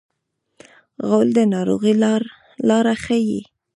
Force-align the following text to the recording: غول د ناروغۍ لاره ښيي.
غول 1.07 1.29
د 1.37 1.39
ناروغۍ 1.53 1.93
لاره 2.69 2.93
ښيي. 3.03 3.41